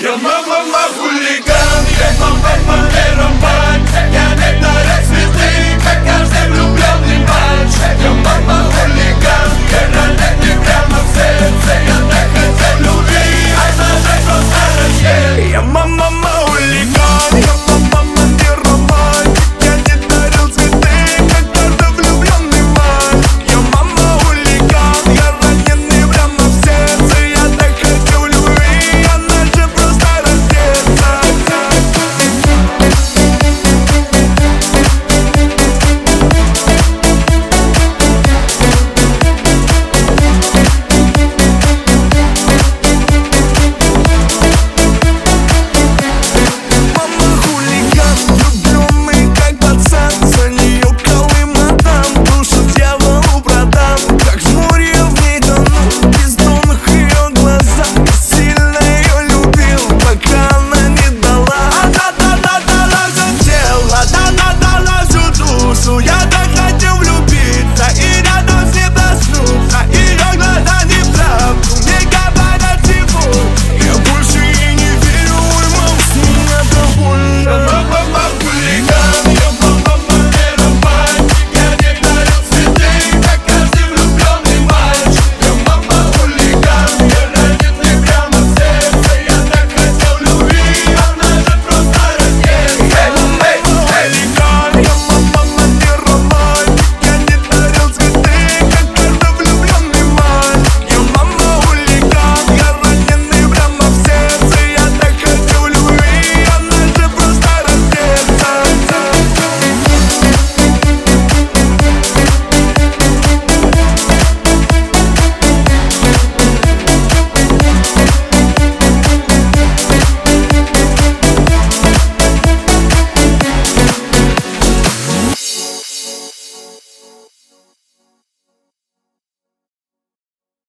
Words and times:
Yeah, 0.00 0.14
mama 0.14 0.62
ma 0.70 1.57